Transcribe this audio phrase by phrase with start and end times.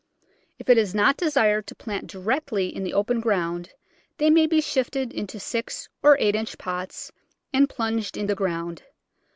[0.57, 3.69] If it is not desired to plant directly in the open ground
[4.17, 7.11] they may be shifted into six or eight inch pots
[7.53, 8.81] and plunged in the ground.